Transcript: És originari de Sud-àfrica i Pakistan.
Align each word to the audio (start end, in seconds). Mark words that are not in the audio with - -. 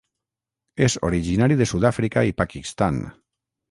És 0.85 0.95
originari 1.11 1.59
de 1.61 1.69
Sud-àfrica 1.75 2.27
i 2.33 2.37
Pakistan. 2.43 3.03